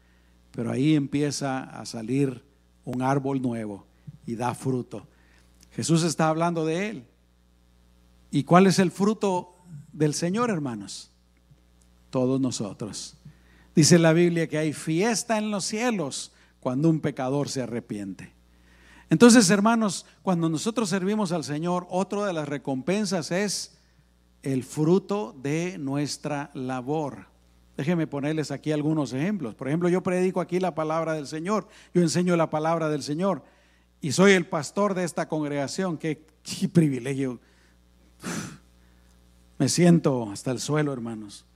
[0.50, 2.44] Pero ahí empieza a salir
[2.85, 3.87] un árbol nuevo
[4.26, 5.07] y da fruto.
[5.72, 7.04] Jesús está hablando de él.
[8.30, 9.57] ¿Y cuál es el fruto
[9.92, 11.11] del Señor, hermanos?
[12.11, 13.16] Todos nosotros.
[13.74, 18.34] Dice la Biblia que hay fiesta en los cielos cuando un pecador se arrepiente.
[19.14, 23.79] Entonces, hermanos, cuando nosotros servimos al Señor, otra de las recompensas es
[24.42, 27.27] el fruto de nuestra labor.
[27.77, 29.54] Déjenme ponerles aquí algunos ejemplos.
[29.54, 33.44] Por ejemplo, yo predico aquí la palabra del Señor, yo enseño la palabra del Señor
[34.00, 35.96] y soy el pastor de esta congregación.
[35.96, 36.21] Qué,
[36.73, 37.38] privilegio
[39.60, 41.46] me siento hasta el suelo, hermanos,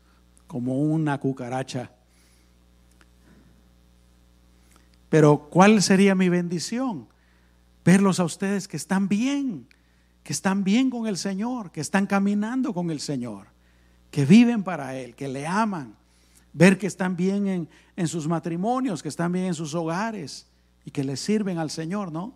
[0.46, 1.90] como una cucaracha.
[5.08, 7.08] Pero ¿cuál sería mi bendición?
[7.88, 9.66] Verlos a ustedes que están bien,
[10.22, 13.46] que están bien con el Señor, que están caminando con el Señor,
[14.10, 15.96] que viven para Él, que le aman.
[16.52, 17.66] Ver que están bien en,
[17.96, 20.46] en sus matrimonios, que están bien en sus hogares
[20.84, 22.34] y que le sirven al Señor, ¿no?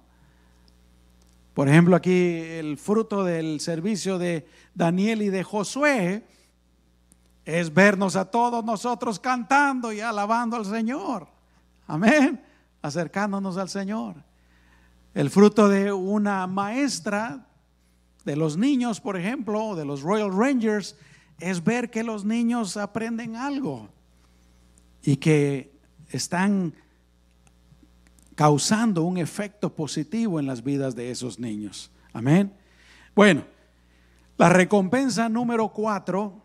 [1.52, 6.24] Por ejemplo, aquí el fruto del servicio de Daniel y de Josué
[7.44, 11.28] es vernos a todos nosotros cantando y alabando al Señor.
[11.86, 12.42] Amén.
[12.80, 14.31] Acercándonos al Señor.
[15.14, 17.46] El fruto de una maestra
[18.24, 20.96] de los niños, por ejemplo, de los Royal Rangers,
[21.38, 23.88] es ver que los niños aprenden algo
[25.02, 25.72] y que
[26.10, 26.74] están
[28.34, 31.90] causando un efecto positivo en las vidas de esos niños.
[32.12, 32.52] Amén.
[33.14, 33.44] Bueno,
[34.38, 36.42] la recompensa número cuatro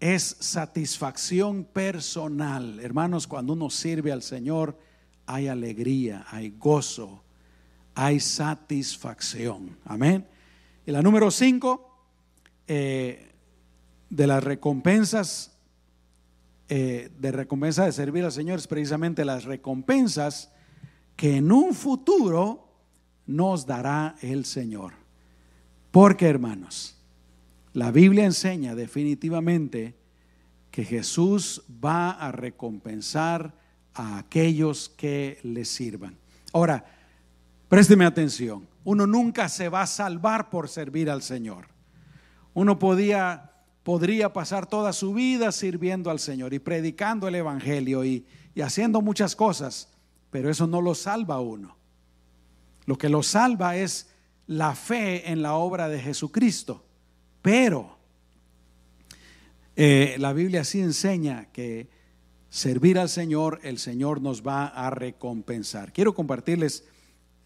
[0.00, 2.80] es satisfacción personal.
[2.80, 4.76] Hermanos, cuando uno sirve al Señor,
[5.26, 7.22] hay alegría, hay gozo,
[7.94, 9.76] hay satisfacción.
[9.84, 10.26] Amén.
[10.86, 11.92] Y la número cinco,
[12.66, 13.32] eh,
[14.10, 15.56] de las recompensas,
[16.68, 20.52] eh, de recompensa de servir al Señor, es precisamente las recompensas
[21.16, 22.68] que en un futuro
[23.26, 24.94] nos dará el Señor.
[25.90, 26.96] Porque, hermanos,
[27.74, 29.94] la Biblia enseña definitivamente
[30.70, 33.54] que Jesús va a recompensar
[33.94, 36.16] a aquellos que le sirvan.
[36.52, 36.84] Ahora,
[37.72, 41.68] présteme atención, uno nunca se va a salvar por servir al Señor.
[42.52, 43.50] Uno podía,
[43.82, 49.00] podría pasar toda su vida sirviendo al Señor y predicando el Evangelio y, y haciendo
[49.00, 49.88] muchas cosas,
[50.28, 51.78] pero eso no lo salva a uno.
[52.84, 54.10] Lo que lo salva es
[54.46, 56.84] la fe en la obra de Jesucristo.
[57.40, 57.96] Pero
[59.76, 61.88] eh, la Biblia sí enseña que
[62.50, 65.94] servir al Señor, el Señor nos va a recompensar.
[65.94, 66.84] Quiero compartirles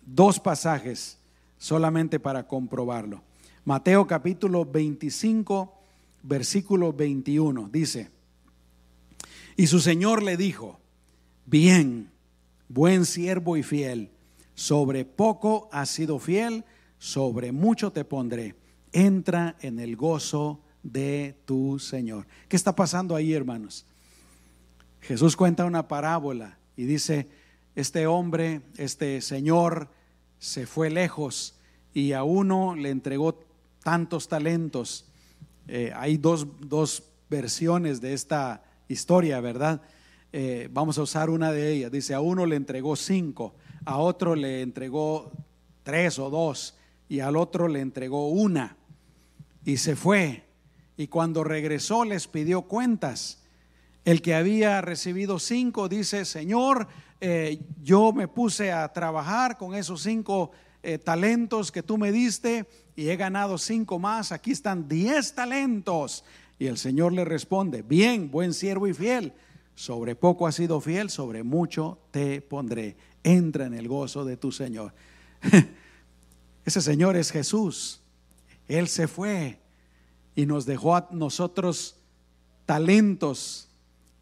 [0.07, 1.19] dos pasajes
[1.59, 3.21] solamente para comprobarlo.
[3.67, 5.75] Mateo capítulo 25,
[6.23, 8.11] versículo 21, dice,
[9.57, 10.81] y su Señor le dijo,
[11.45, 12.11] bien,
[12.69, 14.11] buen siervo y fiel,
[14.55, 16.65] sobre poco has sido fiel,
[16.99, 18.55] sobre mucho te pondré
[18.97, 22.27] entra en el gozo de tu Señor.
[22.49, 23.85] ¿Qué está pasando ahí, hermanos?
[25.03, 27.29] Jesús cuenta una parábola y dice,
[27.75, 29.91] este hombre, este Señor,
[30.39, 31.55] se fue lejos
[31.93, 33.41] y a uno le entregó
[33.82, 35.07] tantos talentos.
[35.68, 36.47] Eh, hay dos,
[37.28, 39.82] versiones de esta historia, ¿verdad?
[40.32, 41.91] Eh, vamos a usar una de ellas.
[41.91, 45.32] Dice, a uno le entregó cinco, a otro le entregó
[45.82, 46.76] tres o dos
[47.09, 48.76] y al otro le entregó una
[49.64, 50.45] y se fue.
[50.97, 53.43] Y cuando regresó les pidió cuentas.
[54.07, 56.87] El que había recibido cinco dice, Señor,
[57.21, 62.67] eh, yo me puse a trabajar con esos cinco eh, talentos que tú me diste
[62.95, 64.31] y he ganado cinco más.
[64.31, 66.25] Aquí están diez talentos.
[66.57, 69.33] Y el Señor le responde, bien, buen siervo y fiel.
[69.75, 72.97] Sobre poco has sido fiel, sobre mucho te pondré.
[73.25, 74.95] Entra en el gozo de tu Señor.
[76.65, 78.03] Ese Señor es Jesús.
[78.69, 79.59] Él se fue
[80.37, 81.97] y nos dejó a nosotros
[82.67, 83.66] talentos,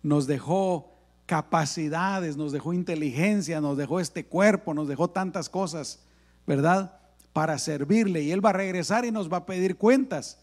[0.04, 0.92] nos dejó
[1.26, 6.04] capacidades, nos dejó inteligencia, nos dejó este cuerpo, nos dejó tantas cosas,
[6.46, 7.00] ¿verdad?
[7.32, 8.22] Para servirle.
[8.22, 10.38] Y Él va a regresar y nos va a pedir cuentas.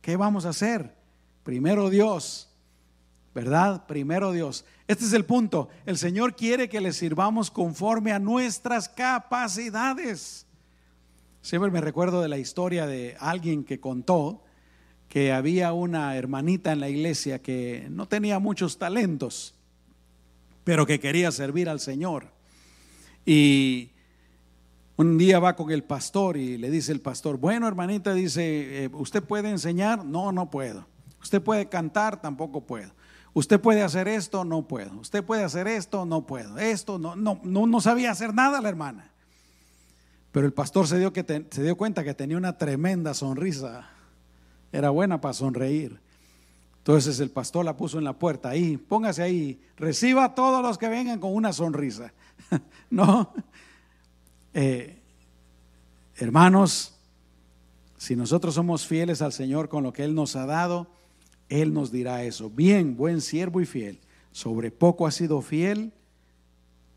[0.00, 0.96] ¿Qué vamos a hacer?
[1.42, 2.50] Primero Dios,
[3.34, 3.86] ¿verdad?
[3.86, 4.64] Primero Dios.
[4.88, 5.68] Este es el punto.
[5.84, 10.46] El Señor quiere que le sirvamos conforme a nuestras capacidades.
[11.42, 14.42] Siempre me recuerdo de la historia de alguien que contó
[15.12, 19.54] que había una hermanita en la iglesia que no tenía muchos talentos,
[20.64, 22.28] pero que quería servir al Señor.
[23.26, 23.90] Y
[24.96, 28.90] un día va con el pastor y le dice el pastor, bueno hermanita, dice, eh,
[28.94, 30.02] ¿usted puede enseñar?
[30.02, 30.86] No, no puedo.
[31.20, 32.22] ¿Usted puede cantar?
[32.22, 32.90] Tampoco puedo.
[33.34, 34.46] ¿Usted puede hacer esto?
[34.46, 34.98] No puedo.
[34.98, 36.06] ¿Usted puede hacer esto?
[36.06, 36.56] No puedo.
[36.56, 39.10] Esto no, no, no, no sabía hacer nada la hermana.
[40.30, 43.90] Pero el pastor se dio, que se dio cuenta que tenía una tremenda sonrisa.
[44.72, 46.00] Era buena para sonreír.
[46.78, 50.78] Entonces el pastor la puso en la puerta, ahí, póngase ahí, reciba a todos los
[50.78, 52.12] que vengan con una sonrisa.
[52.90, 53.32] no,
[54.52, 54.98] eh,
[56.16, 56.94] hermanos,
[57.98, 60.88] si nosotros somos fieles al Señor con lo que Él nos ha dado,
[61.48, 62.50] Él nos dirá eso.
[62.50, 64.00] Bien, buen siervo y fiel,
[64.32, 65.92] sobre poco has sido fiel,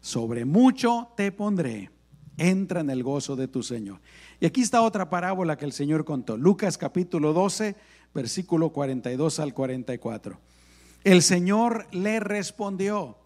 [0.01, 1.91] sobre mucho te pondré
[2.37, 3.99] entra en el gozo de tu Señor.
[4.39, 6.37] Y aquí está otra parábola que el Señor contó.
[6.37, 7.75] Lucas capítulo 12,
[8.13, 10.39] versículo 42 al 44.
[11.03, 13.17] El Señor le respondió,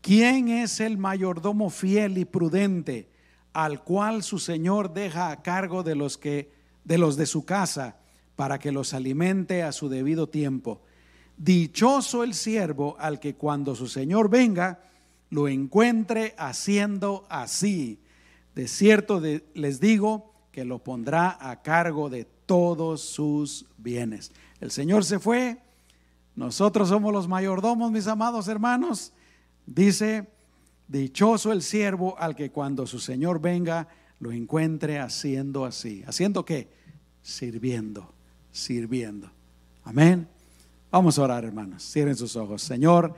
[0.00, 3.08] ¿quién es el mayordomo fiel y prudente
[3.52, 7.96] al cual su Señor deja a cargo de los que de los de su casa
[8.34, 10.80] para que los alimente a su debido tiempo?
[11.36, 14.80] Dichoso el siervo al que cuando su Señor venga
[15.30, 18.00] lo encuentre haciendo así.
[18.58, 19.22] De cierto
[19.54, 24.32] les digo que lo pondrá a cargo de todos sus bienes.
[24.58, 25.62] El Señor se fue,
[26.34, 29.12] nosotros somos los mayordomos, mis amados hermanos.
[29.64, 30.26] Dice,
[30.88, 33.86] dichoso el siervo al que cuando su Señor venga
[34.18, 36.02] lo encuentre haciendo así.
[36.04, 36.68] ¿Haciendo qué?
[37.22, 38.12] Sirviendo,
[38.50, 39.30] sirviendo.
[39.84, 40.26] Amén.
[40.90, 41.88] Vamos a orar, hermanos.
[41.88, 42.60] Cierren sus ojos.
[42.60, 43.14] Señor,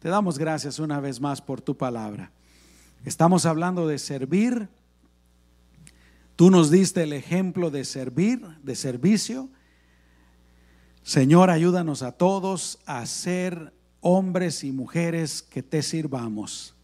[0.00, 2.30] te damos gracias una vez más por tu palabra.
[3.06, 4.68] Estamos hablando de servir.
[6.36, 9.48] Tú nos diste el ejemplo de servir, de servicio.
[11.02, 16.74] Señor, ayúdanos a todos a ser hombres y mujeres que te sirvamos,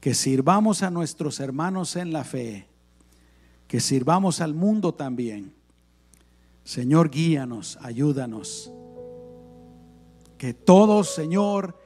[0.00, 2.66] que sirvamos a nuestros hermanos en la fe,
[3.68, 5.52] que sirvamos al mundo también.
[6.64, 8.72] Señor, guíanos, ayúdanos.
[10.38, 11.78] Que todos, Señor,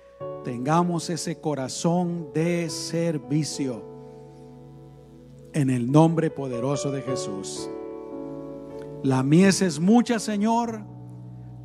[0.44, 3.87] tengamos ese corazón de servicio
[5.58, 7.68] en el nombre poderoso de Jesús.
[9.02, 10.82] La mies es mucha, Señor,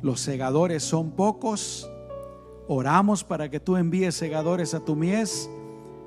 [0.02, 1.88] los segadores son pocos.
[2.66, 5.48] Oramos para que tú envíes segadores a tu mies,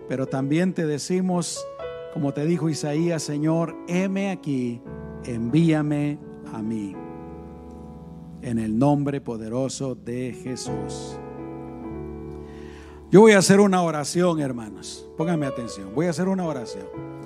[0.09, 1.65] pero también te decimos,
[2.13, 4.81] como te dijo Isaías, Señor, heme aquí,
[5.23, 6.19] envíame
[6.53, 6.93] a mí.
[8.41, 11.17] En el nombre poderoso de Jesús.
[13.09, 15.07] Yo voy a hacer una oración, hermanos.
[15.17, 15.95] Pónganme atención.
[15.95, 17.16] Voy a hacer una oración.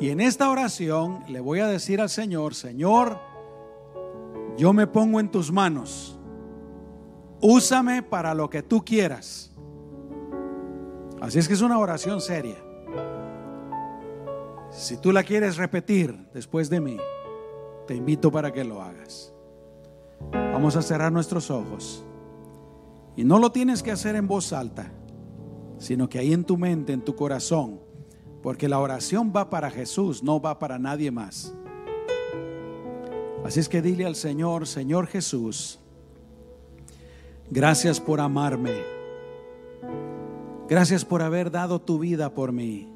[0.00, 3.18] Y en esta oración le voy a decir al Señor, Señor,
[4.56, 6.18] yo me pongo en tus manos.
[7.40, 9.52] Úsame para lo que tú quieras.
[11.20, 12.56] Así es que es una oración seria.
[14.70, 16.96] Si tú la quieres repetir después de mí,
[17.86, 19.32] te invito para que lo hagas.
[20.32, 22.04] Vamos a cerrar nuestros ojos.
[23.16, 24.90] Y no lo tienes que hacer en voz alta
[25.78, 27.80] sino que ahí en tu mente, en tu corazón,
[28.44, 31.54] porque la oración va para Jesús, no va para nadie más.
[33.42, 35.80] Así es que dile al Señor, Señor Jesús,
[37.50, 38.74] gracias por amarme,
[40.68, 42.92] gracias por haber dado tu vida por mí.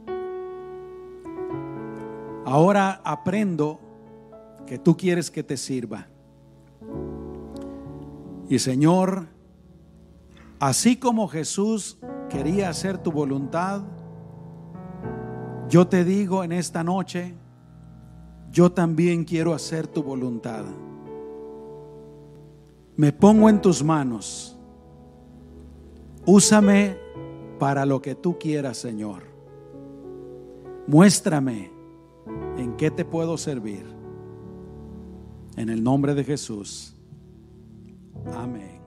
[2.45, 3.81] Ahora aprendo
[4.67, 6.09] que tú quieres que te sirva.
[8.51, 9.29] Y Señor,
[10.61, 11.97] así como Jesús
[12.29, 13.81] quería hacer tu voluntad,
[15.69, 17.35] yo te digo en esta noche,
[18.51, 20.65] yo también quiero hacer tu voluntad.
[22.97, 24.57] Me pongo en tus manos.
[26.27, 26.97] Úsame
[27.59, 29.23] para lo que tú quieras, Señor.
[30.87, 31.71] Muéstrame
[32.57, 33.85] en qué te puedo servir.
[35.57, 36.97] En el nombre de Jesús.
[38.35, 38.78] Amén.